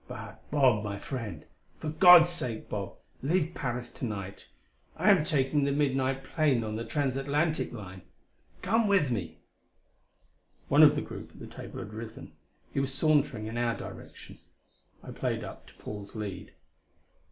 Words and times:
But, 0.07 0.41
Bob, 0.49 0.83
my 0.83 0.97
friend 0.97 1.45
for 1.77 1.89
God's 1.89 2.31
sake, 2.31 2.67
Bob, 2.67 2.95
leave 3.21 3.53
Paris 3.53 3.91
to 3.91 4.05
night. 4.05 4.47
I 4.97 5.11
am 5.11 5.23
taking 5.23 5.63
the 5.63 5.71
midnight 5.71 6.23
plane 6.23 6.63
on 6.63 6.75
the 6.75 6.83
Transatlantic 6.83 7.71
Line. 7.71 8.01
Come 8.63 8.87
with 8.87 9.11
me" 9.11 9.37
One 10.69 10.81
of 10.81 10.95
the 10.95 11.03
group 11.03 11.29
at 11.33 11.39
the 11.39 11.45
table 11.45 11.77
had 11.77 11.93
risen; 11.93 12.33
he 12.73 12.79
was 12.79 12.91
sauntering 12.91 13.45
in 13.45 13.59
our 13.59 13.77
direction. 13.77 14.39
I 15.03 15.11
played 15.11 15.43
up 15.43 15.67
to 15.67 15.75
Paul's 15.75 16.15
lead. 16.15 16.51